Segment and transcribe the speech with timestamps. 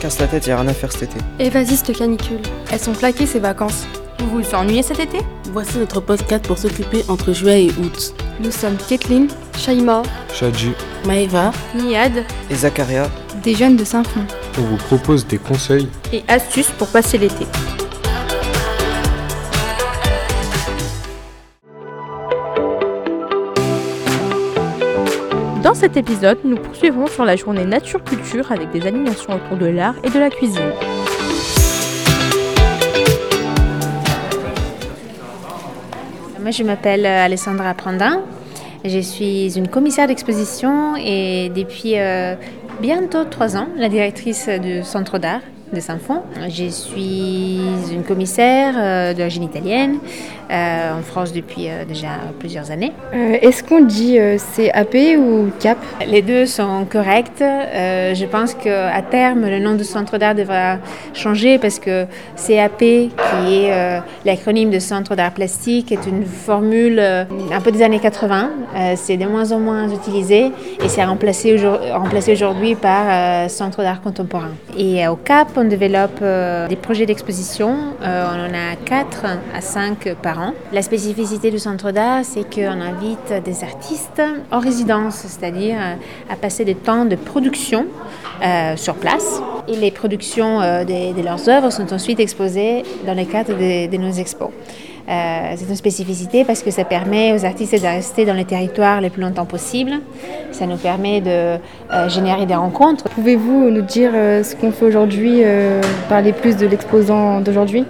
[0.00, 1.16] Casse la tête, y a rien à faire cet été.
[1.38, 2.40] Et vas-y, cette canicule.
[2.70, 3.84] Elles sont plaquées ces vacances.
[4.18, 5.18] Vous vous ennuyez cet été?
[5.52, 8.14] Voici notre podcast pour s'occuper entre juillet et août.
[8.40, 10.72] Nous sommes Kathleen, Shaima, Shadji,
[11.06, 13.08] Maëva, Niad, Et Zacharia,
[13.42, 14.24] des jeunes de Saint-Fond.
[14.58, 17.46] on vous propose des conseils Et astuces pour passer l'été.
[25.64, 29.94] Dans cet épisode, nous poursuivons sur la journée nature-culture avec des animations autour de l'art
[30.04, 30.60] et de la cuisine.
[36.38, 38.20] Moi, je m'appelle euh, Alessandra Prandin.
[38.84, 42.34] Je suis une commissaire d'exposition et depuis euh,
[42.82, 45.40] bientôt trois ans, la directrice du Centre d'art
[45.74, 46.22] de Saint-Fond.
[46.48, 47.60] Je suis
[47.92, 49.98] une commissaire euh, d'origine italienne
[50.50, 52.92] euh, en France depuis euh, déjà plusieurs années.
[53.12, 54.18] Est-ce qu'on dit
[54.56, 57.32] CAP ou CAP Les deux sont corrects.
[57.40, 60.76] Je pense qu'à terme, le nom du centre d'art devra
[61.12, 62.06] changer parce que
[62.46, 67.98] CAP, qui est l'acronyme de Centre d'art plastique, est une formule un peu des années
[68.00, 68.50] 80.
[68.76, 70.46] Euh, c'est de moins en moins utilisé
[70.82, 74.50] et c'est remplacé, aujourd- remplacé aujourd'hui par Centre d'art contemporain.
[74.78, 77.94] Et au CAP, on développe euh, des projets d'exposition.
[78.02, 80.54] Euh, on en a 4 à 5 par an.
[80.72, 85.94] La spécificité du centre d'art, c'est qu'on invite des artistes en résidence, c'est-à-dire euh,
[86.32, 87.86] à passer des temps de production
[88.76, 89.40] sur place.
[89.68, 94.50] Et les productions de, leurs œuvres sont ensuite exposées dans le cadre de nos expos.
[95.08, 99.00] Euh, c'est une spécificité parce que ça permet aux artistes de rester dans les territoires
[99.00, 100.00] le plus longtemps possible.
[100.50, 101.58] Ça nous permet de
[101.90, 103.04] euh, générer des rencontres.
[103.10, 105.42] Pouvez-vous nous dire euh, ce qu'on fait aujourd'hui,
[106.08, 107.84] parler plus de l'exposant d'aujourd'hui?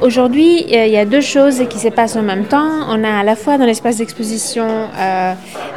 [0.00, 2.68] Aujourd'hui, il y a deux choses qui se passent en même temps.
[2.88, 4.66] On a à la fois dans l'espace d'exposition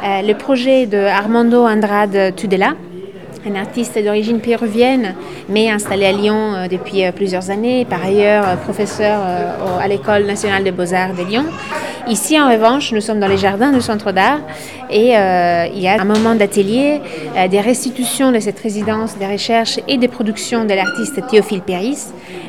[0.02, 2.74] le projet de Armando Andrade Tudela,
[3.46, 5.14] un artiste d'origine péruvienne,
[5.48, 9.20] mais installé à Lyon euh, depuis euh, plusieurs années, par ailleurs euh, professeur
[9.80, 11.44] à l'École nationale des beaux-arts de Lyon.
[12.08, 14.40] Ici, en revanche, nous sommes dans les jardins du centre d'art
[14.90, 17.00] et euh, il y a un moment d'atelier,
[17.36, 22.06] euh, des restitutions de cette résidence, des recherches et des productions de l'artiste Théophile Péris,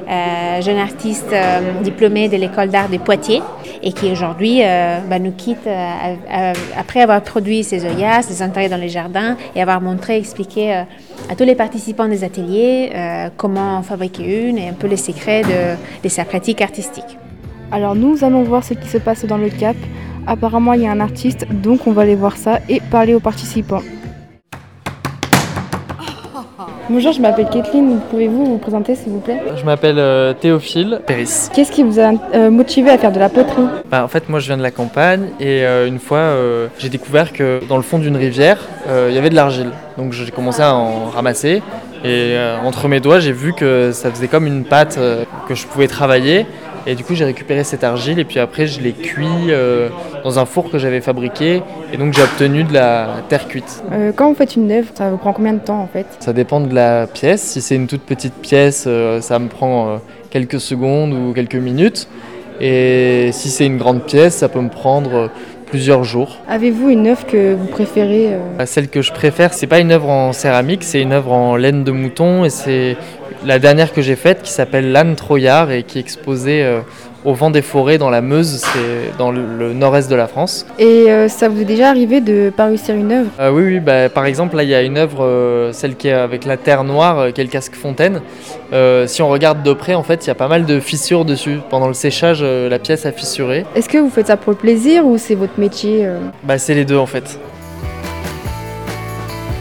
[0.09, 3.41] euh, jeune artiste euh, diplômé de l'école d'art de Poitiers
[3.83, 8.23] et qui aujourd'hui euh, bah, nous quitte euh, à- à- après avoir produit ses œillats,
[8.23, 12.91] ses intérêts dans les jardins et avoir montré, expliqué à tous les participants des ateliers
[13.37, 17.17] comment en fabriquer une et un peu les secrets de, de sa pratique artistique.
[17.73, 19.75] Alors nous allons voir ce qui se passe dans le CAP.
[20.27, 23.19] Apparemment, il y a un artiste, donc on va aller voir ça et parler aux
[23.19, 23.81] participants.
[26.87, 27.99] Bonjour, je m'appelle Kathleen.
[28.11, 29.41] Pouvez-vous vous présenter, s'il vous plaît?
[29.55, 31.49] Je m'appelle euh, Théophile Péris.
[31.51, 33.63] Qu'est-ce qui vous a euh, motivé à faire de la poterie?
[33.89, 36.35] Bah, en fait, moi je viens de la campagne et euh, une fois
[36.77, 39.71] j'ai découvert que dans le fond d'une rivière il y avait de l'argile.
[39.97, 41.63] Donc j'ai commencé à en ramasser
[42.05, 44.99] et entre mes doigts j'ai vu que ça faisait comme une pâte
[45.47, 46.45] que je pouvais travailler.
[46.85, 49.89] Et du coup j'ai récupéré cette argile et puis après je l'ai cuit euh,
[50.23, 51.61] dans un four que j'avais fabriqué
[51.93, 53.83] et donc j'ai obtenu de la terre cuite.
[53.91, 56.05] Euh, Quand vous faites une œuvre, ça vous prend combien de temps en fait?
[56.19, 57.41] Ça dépend de la pièce.
[57.41, 59.99] Si c'est une toute petite pièce, euh, ça me prend
[60.29, 62.07] quelques secondes ou quelques minutes.
[62.59, 65.29] Et si c'est une grande pièce, ça peut me prendre
[65.73, 66.37] plusieurs jours.
[66.47, 70.07] Avez-vous une œuvre que vous préférez euh, Celle que je préfère, c'est pas une œuvre
[70.07, 72.95] en céramique, c'est une œuvre en laine de mouton et c'est
[73.45, 76.79] la dernière que j'ai faite qui s'appelle l'âne Troyard et qui est exposée euh,
[77.25, 80.65] au vent des forêts dans la Meuse, c'est dans le, le nord-est de la France.
[80.77, 83.29] Et euh, ça vous est déjà arrivé de pas réussir une œuvre?
[83.39, 86.09] Euh, oui, oui bah, par exemple, là, il y a une œuvre, euh, celle qui
[86.09, 88.21] est avec la terre noire, euh, qui est le casque fontaine.
[88.73, 91.25] Euh, si on regarde de près, en fait, il y a pas mal de fissures
[91.25, 91.59] dessus.
[91.69, 93.65] Pendant le séchage, euh, la pièce a fissuré.
[93.75, 96.17] Est-ce que vous faites ça pour le plaisir ou c'est votre métier euh?
[96.43, 97.39] Bah, c'est les deux, en fait.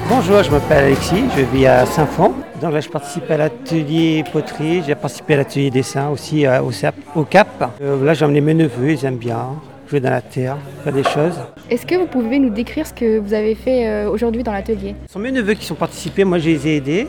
[0.09, 2.33] Bonjour, je m'appelle Alexis, je vis à Saint-Fond.
[2.63, 6.71] Donc là, je participe à l'atelier poterie, j'ai participé à l'atelier dessin aussi euh, au,
[6.71, 6.95] CAP.
[7.17, 7.49] au CAP.
[7.83, 9.49] Euh, là, j'ai emmené mes neveux, ils aiment bien
[9.91, 11.41] jouer dans la terre, faire des choses.
[11.69, 14.95] Est-ce que vous pouvez nous décrire ce que vous avez fait euh, aujourd'hui dans l'atelier?
[15.09, 17.09] Ce sont mes neveux qui sont participés, moi je les ai aidés.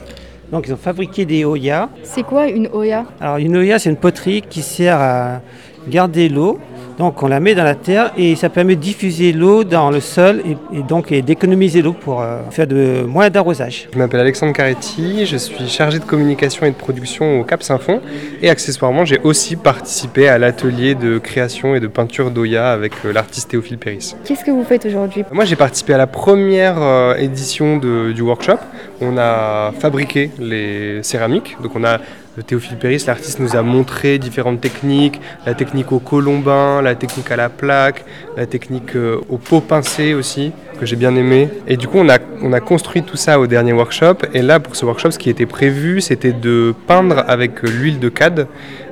[0.51, 1.87] Donc ils ont fabriqué des Oya.
[2.01, 5.41] C'est quoi une Oya Alors une Oya, c'est une poterie qui sert à
[5.87, 6.57] garder l'eau.
[6.97, 9.99] Donc on la met dans la terre et ça permet de diffuser l'eau dans le
[9.99, 13.87] sol et, et donc et d'économiser l'eau pour euh, faire de moins d'arrosage.
[13.93, 17.99] Je m'appelle Alexandre Caretti, je suis chargé de communication et de production au Cap Saint-Fond
[18.41, 23.13] et accessoirement j'ai aussi participé à l'atelier de création et de peinture d'Oya avec euh,
[23.13, 24.15] l'artiste Théophile Péris.
[24.25, 25.23] Qu'est-ce que vous faites aujourd'hui?
[25.31, 28.57] Moi j'ai participé à la première euh, édition de- du workshop.
[29.01, 31.97] On a fabriqué les céramiques, donc on a
[32.41, 37.35] Théophile Péris, l'artiste, nous a montré différentes techniques, la technique au colombin, la technique à
[37.35, 41.49] la plaque, la technique euh, au pot pincé aussi, que j'ai bien aimé.
[41.67, 44.15] Et du coup, on a, on a construit tout ça au dernier workshop.
[44.33, 48.09] Et là, pour ce workshop, ce qui était prévu, c'était de peindre avec l'huile de
[48.09, 48.47] cad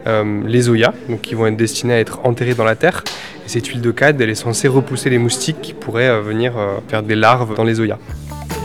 [0.05, 3.03] euh, les oyas, donc qui vont être destinés à être enterrés dans la terre.
[3.43, 6.53] Et cette huile de cad, elle est censée repousser les moustiques qui pourraient euh, venir
[6.89, 7.97] faire des larves dans les oyas.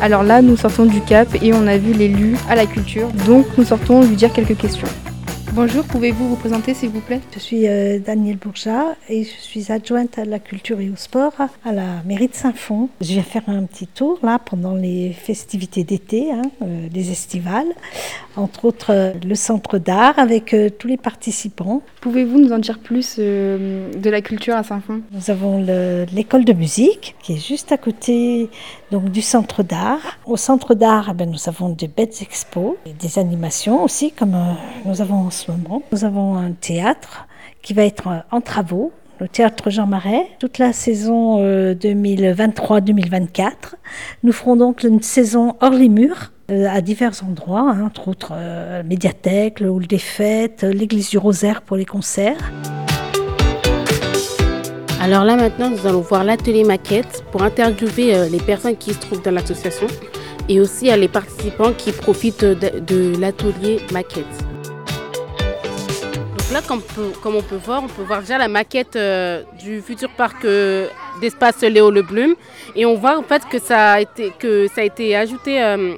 [0.03, 3.47] Alors là, nous sortons du cap et on a vu l'élu à la culture, donc
[3.57, 4.89] nous sortons lui dire quelques questions.
[5.53, 7.23] Bonjour, pouvez-vous vous présenter s'il vous plaît?
[7.33, 11.33] Je suis euh, Danielle Bourgeat et je suis adjointe à la culture et au sport
[11.65, 12.91] à la mairie de Saint-Fond.
[13.01, 17.69] Je viens faire un petit tour là pendant les festivités d'été, hein, euh, les estivales,
[18.37, 21.81] entre autres euh, le centre d'art avec tous les participants.
[22.03, 25.01] Pouvez-vous nous en dire plus de la culture à Saint-Fond?
[25.11, 25.65] Nous avons
[26.13, 28.51] l'école de musique qui est juste à côté
[28.91, 30.19] donc, du centre d'art.
[30.27, 34.37] Au centre d'art, eh ben, nous avons des belles expos, et des animations aussi comme
[34.85, 35.83] nous avons en ce moment.
[35.93, 37.27] Nous avons un théâtre
[37.63, 43.41] qui va être en travaux le théâtre Jean Marais, toute la saison 2023-2024.
[43.41, 43.51] Euh,
[44.23, 48.33] Nous ferons donc une saison hors les murs euh, à divers endroits, hein, entre autres
[48.35, 52.53] euh, médiathèque, le hall des fêtes, l'église du Rosaire pour les concerts.
[55.07, 59.23] Alors là maintenant, nous allons voir l'atelier maquette pour interviewer les personnes qui se trouvent
[59.23, 59.87] dans l'association
[60.49, 64.27] et aussi les participants qui profitent de l'atelier maquette
[66.57, 66.63] là,
[67.23, 70.89] comme, on peut voir, on peut voir déjà la maquette euh, du futur parc euh,
[71.21, 72.35] d'espace Léo Le Blum.
[72.75, 75.97] Et on voit en fait que ça a été, ajouté euh,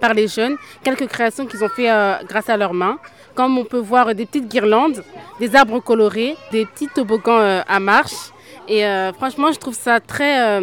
[0.00, 1.88] par les jeunes, quelques créations qu'ils ont fait
[2.28, 2.98] grâce à leurs mains.
[3.34, 5.02] Comme on peut voir des petites guirlandes,
[5.40, 8.32] des arbres colorés, des petits toboggans à marche.
[8.68, 8.84] Et
[9.16, 10.60] franchement, je trouve ça très,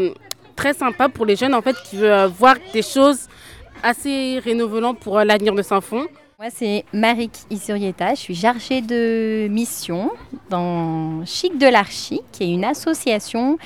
[0.55, 3.27] très sympa pour les jeunes en fait qui veulent voir des choses
[3.83, 6.05] assez rénovelantes pour l'avenir de Saint-Fond.
[6.37, 8.13] Moi, c'est Marik Isurieta.
[8.13, 10.11] Je suis chargée de mission
[10.49, 13.57] dans Chic de l'Archi, qui est une association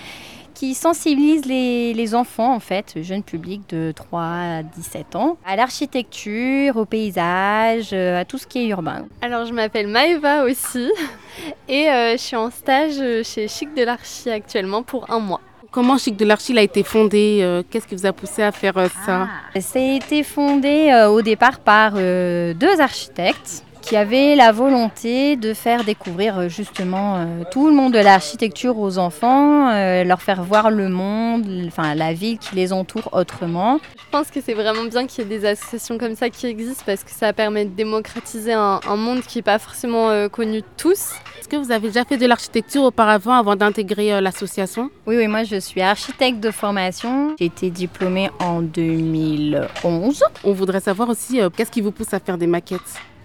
[0.59, 6.75] qui sensibilise les, enfants, en fait, jeunes publics de 3 à 17 ans, à l'architecture,
[6.75, 9.07] au paysage, à tout ce qui est urbain.
[9.21, 10.91] Alors, je m'appelle Maëva aussi
[11.69, 15.39] et euh, je suis en stage chez Chic de l'Archi actuellement pour un mois.
[15.71, 18.75] Comment Chic de l'Archi a été fondé euh, Qu'est-ce qui vous a poussé à faire
[18.77, 19.27] euh, ça?
[19.53, 25.35] Ah, Ça a été fondé euh, au départ par deux architectes qui avaient la volonté
[25.35, 29.69] de faire découvrir justement tout le monde de l'architecture aux enfants,
[30.03, 33.79] leur faire voir le monde, enfin la ville qui les entoure autrement.
[33.97, 36.83] Je pense que c'est vraiment bien qu'il y ait des associations comme ça qui existent
[36.85, 40.65] parce que ça permet de démocratiser un, un monde qui n'est pas forcément connu de
[40.77, 41.11] tous.
[41.39, 44.89] Est-ce que vous avez déjà fait de l'architecture auparavant avant d'intégrer euh, l'association?
[45.07, 47.35] Oui, oui, moi je suis architecte de formation.
[47.39, 50.23] J'ai été diplômée en 2011.
[50.43, 52.79] On voudrait savoir aussi euh, qu'est-ce qui vous pousse à faire des maquettes?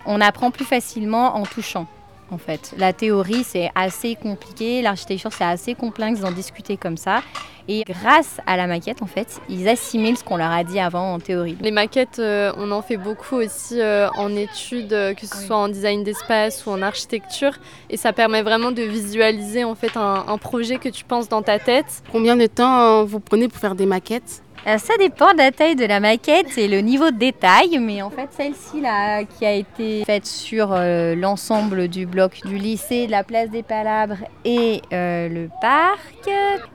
[0.07, 1.87] On apprend plus facilement en touchant
[2.31, 2.75] en fait.
[2.79, 7.23] La théorie, c'est assez compliqué, l'architecture, c'est assez complexe d'en discuter comme ça.
[7.67, 11.15] Et grâce à la maquette, en fait, ils assimilent ce qu'on leur a dit avant
[11.15, 11.57] en théorie.
[11.63, 15.57] Les maquettes, euh, on en fait beaucoup aussi euh, en études, euh, que ce soit
[15.57, 17.53] en design d'espace ou en architecture.
[17.89, 21.43] Et ça permet vraiment de visualiser en fait un, un projet que tu penses dans
[21.43, 22.03] ta tête.
[22.13, 24.44] Combien de temps vous prenez pour faire des maquettes?
[24.65, 28.11] Ça dépend de la taille de la maquette et le niveau de détail, mais en
[28.11, 33.11] fait celle-ci là qui a été faite sur euh, l'ensemble du bloc du lycée, de
[33.11, 36.31] la place des Palabres et euh, le parc,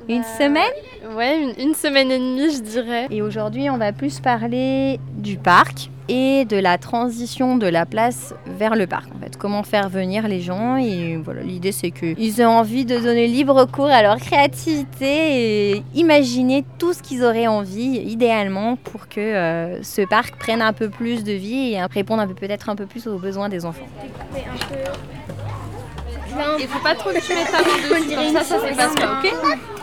[0.08, 0.64] une semaine?
[1.16, 3.08] Ouais, une, une semaine et demie je dirais.
[3.10, 8.34] Et aujourd'hui on va plus parler du parc et de la transition de la place
[8.46, 9.08] vers le parc.
[9.16, 12.98] En fait, comment faire venir les gens et voilà, l'idée c'est qu'ils aient envie de
[12.98, 19.08] donner libre cours à leur créativité et imaginer tout ce qu'ils auraient envie, idéalement, pour
[19.08, 22.88] que euh, ce parc prenne un peu plus de vie et réponde peut-être un peu
[22.88, 23.88] plus aux besoins des enfants.
[26.60, 29.20] Il faut pas trop que tu mettes ta main dessus, ça, ça se passe pas,
[29.20, 29.79] ok?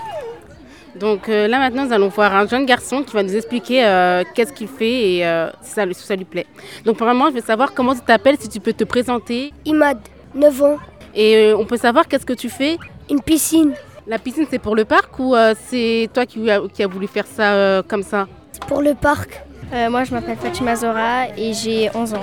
[0.99, 4.25] Donc euh, là maintenant, nous allons voir un jeune garçon qui va nous expliquer euh,
[4.35, 6.47] qu'est-ce qu'il fait et euh, si, ça, ça, lui plaît.
[6.85, 9.53] Donc vraiment, je veux savoir comment tu t'appelles, si tu peux te présenter.
[9.65, 9.99] Imad,
[10.35, 10.79] 9 ans.
[11.15, 12.79] Et on peut savoir qu'est-ce que tu fais?
[13.11, 13.73] Une piscine.
[14.07, 15.35] La piscine, c'est pour le parc ou
[15.69, 18.29] c'est toi qui a, qui a, voulu faire ça comme ça?
[18.53, 19.43] C'est pour le parc.
[19.91, 22.23] moi, je m'appelle Fatima Zora et j'ai 11 ans.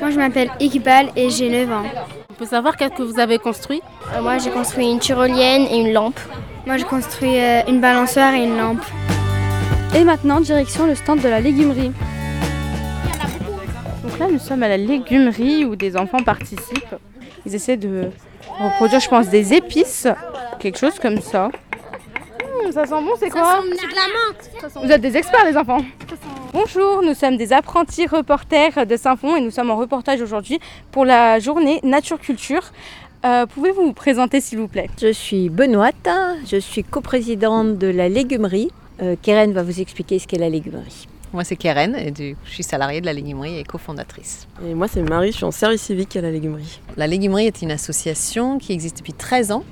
[0.00, 1.84] Moi, je m'appelle Iqbal et j'ai 9 ans.
[2.30, 3.82] On peut savoir qu'est-ce que vous avez construit?
[4.22, 6.20] Moi, j'ai construit une tyrolienne et une lampe.
[6.66, 8.84] Moi, je construis euh, une balançoire et une lampe.
[9.96, 11.92] Et maintenant, direction le stand de la légumerie.
[14.02, 16.94] Donc là, nous sommes à la légumerie où des enfants participent.
[17.46, 18.10] Ils essaient de
[18.58, 20.06] reproduire, je pense, des épices,
[20.58, 21.48] quelque chose comme ça.
[21.48, 23.60] Mmh, ça sent bon, c'est quoi?
[23.70, 24.84] C'est de la menthe.
[24.84, 25.84] Vous êtes des experts, les enfants.
[26.52, 30.58] Bonjour, nous sommes des apprentis reporters de Saint-Fond et nous sommes en reportage aujourd'hui
[30.90, 32.72] pour la journée Nature Culture.
[33.24, 34.88] Euh, Pouvez-vous vous présenter s'il vous plaît?
[35.00, 35.90] Je suis Benoît,
[36.46, 38.70] je suis coprésidente de la légumerie.
[39.02, 41.08] Euh, Keren va vous expliquer ce qu'est la légumerie.
[41.32, 44.46] Moi c'est Keren et du coup, je suis salariée de la légumerie et cofondatrice.
[44.64, 46.80] Et moi c'est Marie, je suis en service civique à la légumerie.
[46.96, 49.64] La légumerie est une association qui existe depuis 13 ans.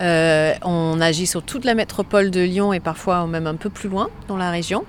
[0.00, 3.88] Euh, on agit sur toute la métropole de Lyon et parfois même un peu plus
[3.88, 4.84] loin dans la région.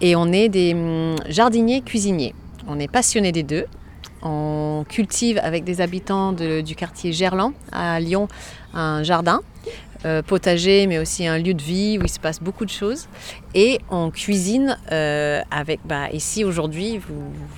[0.00, 2.34] Et on est des hum, jardiniers cuisiniers.
[2.66, 3.66] On est passionnés des deux.
[4.22, 8.28] On cultive avec des habitants du quartier Gerland à Lyon
[8.74, 9.40] un jardin
[10.04, 13.08] euh, potager, mais aussi un lieu de vie où il se passe beaucoup de choses.
[13.54, 17.14] Et on cuisine euh, avec, bah, ici aujourd'hui, vous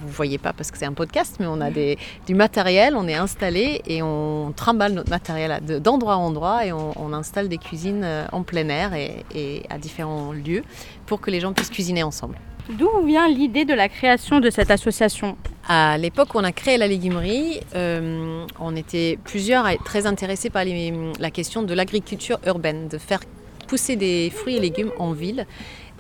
[0.07, 3.15] ne voyez pas parce que c'est un podcast, mais on a du matériel, on est
[3.15, 8.25] installé et on trimballe notre matériel d'endroit en endroit et on, installe des cuisines euh,
[8.33, 10.63] en plein air et à différents lieux
[11.05, 12.37] pour que les gens puissent cuisiner ensemble.
[12.69, 15.37] D'où vient l'idée de la création de cette association?
[15.69, 20.65] À l'époque où on a créé la légumerie, euh, on était plusieurs très intéressés par
[20.65, 23.21] la question de l'agriculture urbaine, de faire
[23.67, 25.47] pousser des fruits et légumes en ville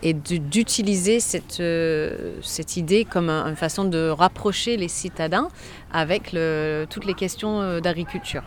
[0.02, 5.48] et d'utiliser cette, euh, cette idée comme un- une façon de rapprocher les citadins
[5.92, 6.34] avec
[6.88, 8.42] toutes les questions euh, d'agriculture.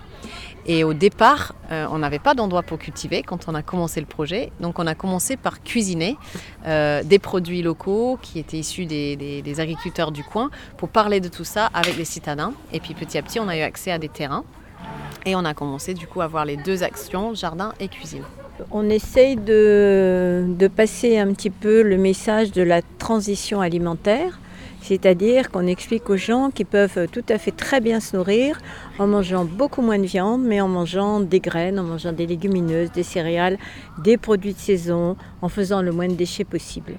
[0.65, 4.05] Et au départ, euh, on n'avait pas d'endroit pour cultiver quand on a commencé le
[4.05, 4.51] projet.
[4.59, 6.17] Donc on a commencé par cuisiner
[6.65, 11.43] euh, des produits locaux qui étaient issus des, agriculteurs du coin pour parler de tout
[11.43, 12.53] ça avec les citadins.
[12.71, 14.45] Et puis petit à petit, on a eu accès à des terrains.
[15.25, 18.23] Et on a commencé du coup à avoir les deux actions, jardin et cuisine.
[18.71, 24.39] On essaye de passer un petit peu le message de la transition alimentaire,
[24.83, 28.59] c'est-à-dire qu'on explique aux gens qu'ils peuvent tout à fait très bien se nourrir
[28.99, 32.91] en mangeant beaucoup moins de viande, mais en mangeant des graines, en mangeant des légumineuses,
[32.91, 33.57] des céréales,
[34.03, 36.95] des produits de saison, en faisant le moins de déchets possible.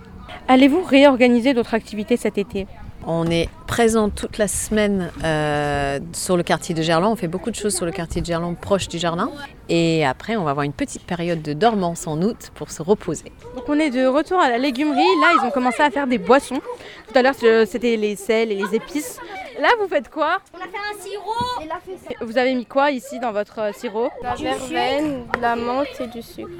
[0.49, 2.67] Allez-vous réorganiser d'autres activités cet été?
[3.07, 7.13] On est présent toute la semaine euh, sur le quartier de Gerland.
[7.13, 9.31] On fait beaucoup de choses sur le quartier de Gerland, proche du jardin.
[9.69, 13.33] Et après, on va avoir une petite période de dormance en août pour se reposer.
[13.57, 14.97] Donc on est de retour à la légumerie.
[15.21, 16.61] Là, ils ont commencé à faire des boissons.
[17.09, 19.19] Tout à l'heure, euh, c'était les sels et les épices.
[19.61, 23.33] Là, vous faites quoi On a fait un sirop Vous avez mis quoi ici dans
[23.33, 26.51] votre euh, sirop La verveine, de la menthe et du sucre.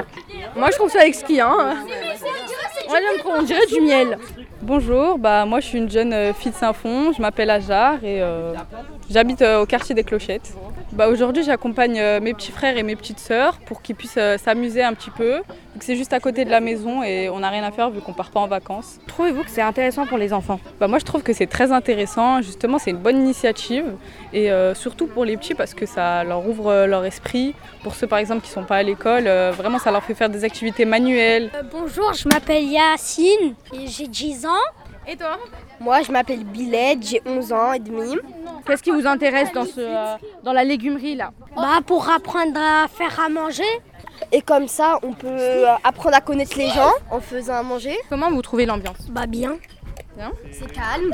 [0.57, 1.41] Moi, je trouve ça exquis.
[1.41, 1.77] Hein
[2.89, 3.33] Moi, j'aime trop.
[3.37, 4.19] On dirait du miel.
[4.65, 8.23] Bonjour, bah, moi je suis une jeune euh, fille de Saint-Fond, je m'appelle Ajar et
[8.23, 8.55] euh,
[9.11, 10.55] j'habite euh, au quartier des Clochettes.
[10.95, 14.39] Bah, Aujourd'hui j'accompagne euh, mes petits frères et mes petites sœurs pour qu'ils puissent euh,
[14.39, 15.39] s'amuser un petit peu.
[15.39, 17.91] vu que C'est juste à côté de la maison et on n'a rien à faire
[17.91, 19.01] vu qu'on part pas en vacances.
[19.09, 20.61] Trouvez-vous que c'est intéressant pour les enfants?
[20.79, 23.87] Bah, moi je trouve que c'est très intéressant, justement c'est une bonne initiative
[24.33, 27.57] et euh, surtout pour les petits parce que ça leur ouvre leur esprit.
[27.83, 30.31] Pour ceux par exemple qui sont pas à l'école, euh, vraiment ça leur fait faire
[30.31, 31.51] des activités manuelles.
[31.57, 34.51] Euh, bonjour, je m'appelle Yacine et j'ai 10 ans.
[35.07, 35.39] Et toi?
[35.81, 38.17] Moi, je m'appelle Bilette, j'ai 11 ans et demi.
[38.67, 42.89] Qu'est-ce qui vous intéresse dans, ce, euh, dans la légumerie là Bah, pour apprendre à
[42.89, 43.63] faire à manger.
[44.33, 47.97] Et comme ça, on peut euh, apprendre à connaître les gens en faisant à manger.
[48.09, 48.97] Comment vous trouvez l'ambiance?
[49.11, 49.57] Bah, bien.
[50.17, 50.31] Bien.
[50.53, 51.13] C'est calme.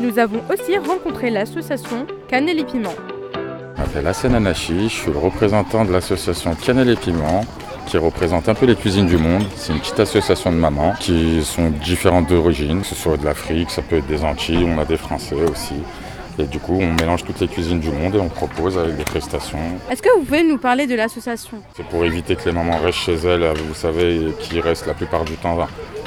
[0.00, 2.90] Nous avons aussi rencontré l'association Cannelle et Piment.
[3.76, 7.44] Je m'appelle Hassan Anachi, je suis le représentant de l'association Cannelle et Piment
[7.90, 9.42] qui représente un peu les cuisines du monde.
[9.56, 13.68] C'est une petite association de mamans qui sont différentes d'origine, que ce soit de l'Afrique,
[13.70, 15.74] ça peut être des Antilles, on a des Français aussi.
[16.38, 19.02] Et du coup, on mélange toutes les cuisines du monde et on propose avec des
[19.02, 19.58] prestations.
[19.90, 21.58] Est-ce que vous pouvez nous parler de l'association?
[21.76, 25.24] C'est pour éviter que les mamans restent chez elles, vous savez, qui restent la plupart
[25.24, 25.58] du temps,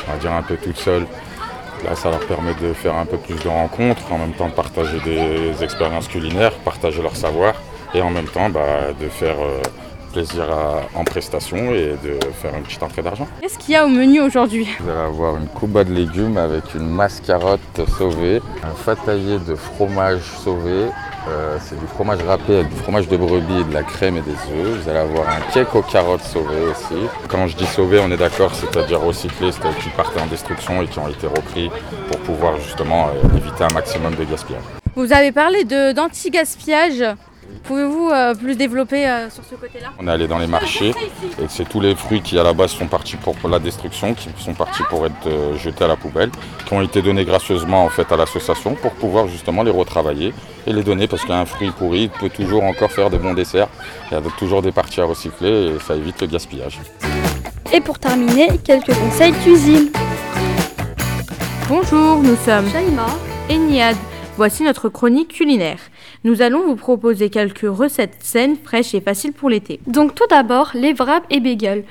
[0.08, 1.06] on va dire un peu toutes seules.
[1.84, 4.54] Là, ça leur permet de faire un peu plus de rencontres, en même temps de
[4.54, 7.56] partager des expériences culinaires, partager leur savoir,
[7.94, 9.60] et en même temps bah, de faire euh,
[10.14, 13.28] plaisir à- en prestation et de faire une petite entrée d'argent.
[13.42, 14.68] Qu'est-ce qu'il y a au menu aujourd'hui?
[14.80, 20.22] Vous allez avoir une couba de légumes avec une mascarotte sauvée, un fataillé de fromage
[20.44, 20.86] sauvé,
[21.30, 24.22] euh, c'est du fromage râpé avec du fromage de brebis et de la crème et
[24.22, 24.84] des œufs.
[24.84, 27.00] Vous allez avoir un cake aux carottes sauvé aussi.
[27.30, 30.88] Quand je dis sauvé, on est d'accord, c'est-à-dire recyclé, c'est-à-dire qui partaient en destruction et
[30.88, 31.72] qui ont été repris
[32.10, 34.62] pour pouvoir justement euh, éviter un maximum de gaspillage.
[34.96, 37.04] Vous avez parlé d'anti-gaspillage.
[37.64, 39.94] Pouvez-vous euh, plus développer euh, sur ce côté-là?
[40.00, 42.72] On est allé dans les marchés et c'est tous les fruits qui à la base
[42.72, 46.30] sont partis pour la destruction, qui sont partis pour être euh, jetés à la poubelle,
[46.66, 50.34] qui ont été donnés gracieusement en fait à l'association pour pouvoir justement les retravailler
[50.68, 53.70] et les donner parce qu'un fruit pourri peut toujours encore faire de bons desserts.
[54.12, 56.80] Il y a toujours des parties à recycler et ça évite le gaspillage.
[57.72, 59.90] Et pour terminer, quelques conseils cuisine.
[61.70, 63.08] Bonjour, nous sommes Shaima
[63.50, 63.96] et Niad.
[64.36, 65.78] Voici notre chronique culinaire.
[66.24, 69.80] Nous allons vous proposer quelques recettes saines, fraîches et faciles pour l'été.
[69.86, 71.84] Donc tout d'abord, les wraps et bagels.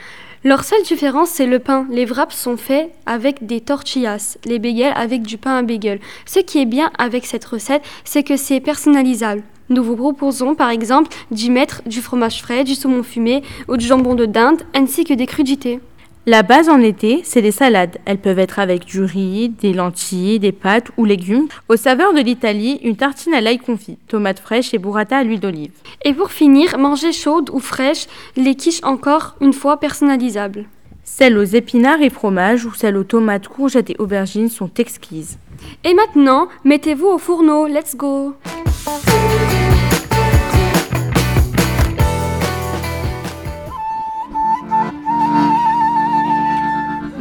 [0.42, 1.87] Leur seule différence, c'est le pain.
[1.88, 6.00] Les wraps sont faits avec des tortillas, les bagels avec du pain à bagel.
[6.26, 9.44] Ce qui est bien avec cette recette, c'est que c'est personnalisable.
[9.68, 13.87] Nous vous proposons par exemple d'y mettre du fromage frais, du saumon fumé ou du
[13.87, 15.78] jambon de dinde, ainsi que des crudités.
[16.25, 17.99] La base en été, c'est les salades.
[18.05, 21.49] Elles peuvent être avec du riz, des lentilles, des pâtes ou légumes.
[21.69, 25.41] Au saveur de l'Italie, une tartine à l'ail confit, tomates fraîches et burrata à l'huile
[25.41, 25.73] d'olive.
[26.05, 30.67] Et pour finir, manger chaude ou fraîche, les quiches encore une fois personnalisables.
[31.02, 35.38] Celles aux épinards et fromage ou celles aux tomates, courgettes et aubergines sont exquises.
[35.83, 38.35] Et maintenant, mettez-vous au fourneau, let's go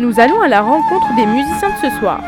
[0.02, 2.24] Nous allons à la rencontre des musiciens de ce soir.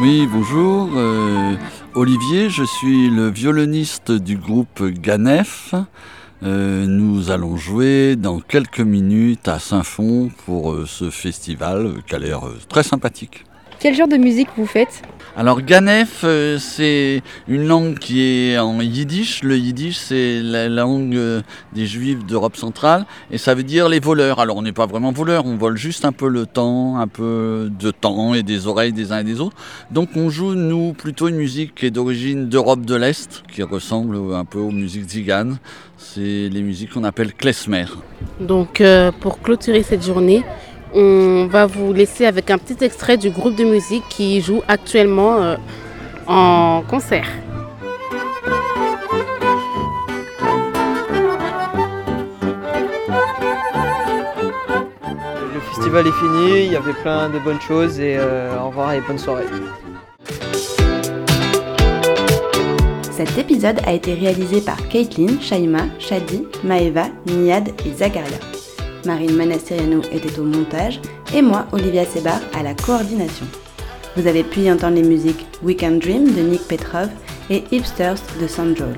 [0.00, 0.90] Oui, bonjour.
[0.96, 1.54] euh,
[1.94, 5.76] Olivier, je suis le violoniste du groupe Ganef.
[6.42, 12.18] Euh, nous allons jouer dans quelques minutes à Saint-Fond pour euh, ce festival qui a
[12.18, 13.44] l'air très sympathique.
[13.80, 15.00] Quel genre de musique vous faites?
[15.38, 19.42] Alors Ganef, euh, c'est une langue qui est en yiddish.
[19.42, 21.40] Le yiddish, c'est la langue euh,
[21.72, 24.38] des juifs d'Europe centrale et ça veut dire les voleurs.
[24.38, 27.70] Alors on n'est pas vraiment voleurs, on vole juste un peu le temps, un peu
[27.70, 29.56] de temps et des oreilles des uns et des autres.
[29.90, 34.34] Donc on joue, nous, plutôt une musique qui est d'origine d'Europe de l'Est, qui ressemble
[34.34, 35.58] un peu aux musiques ziganes.
[35.96, 37.86] C'est les musiques qu'on appelle klezmer.
[38.40, 40.44] Donc euh, pour clôturer cette journée,
[40.94, 45.42] on va vous laisser avec un petit extrait du groupe de musique qui joue actuellement
[45.42, 45.56] euh,
[46.26, 47.28] en concert.
[55.54, 58.92] Le festival est fini, il y avait plein de bonnes choses et euh, au revoir
[58.92, 59.44] et bonne soirée.
[63.10, 68.38] Cet épisode a été réalisé par Caitlin, Shaima, Shadi, Maeva, Niad et Zakaria.
[69.04, 71.00] Marine Manastiriano était au montage
[71.34, 73.46] et moi, Olivia Sebar, à la coordination.
[74.16, 77.08] Vous avez pu y entendre les musiques Weekend Dream de Nick Petrov
[77.48, 78.96] et Hipsters de Sandrol.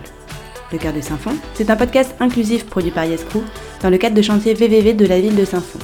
[0.73, 3.43] Le Cœur de Saint-Fond, c'est un podcast inclusif produit par Yescrew
[3.83, 5.79] dans le cadre de chantier VVV de la ville de Saint-Fond,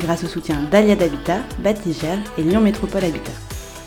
[0.00, 3.32] grâce au soutien d'Alia d'Habitat, Batigère et Lyon Métropole Habitat.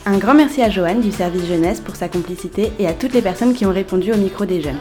[0.05, 3.21] Un grand merci à Joanne du service jeunesse pour sa complicité et à toutes les
[3.21, 4.79] personnes qui ont répondu au micro des jeunes.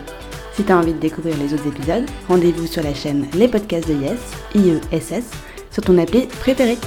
[0.56, 3.88] Si tu as envie de découvrir les autres épisodes, rendez-vous sur la chaîne Les Podcasts
[3.88, 4.20] de Yes,
[4.54, 5.32] IESS,
[5.72, 6.78] sur ton appli préférée.